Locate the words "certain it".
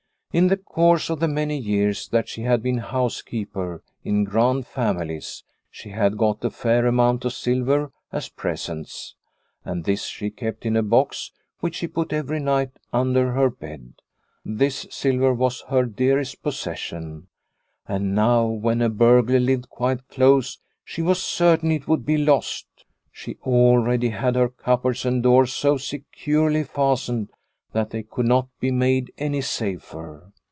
21.21-21.89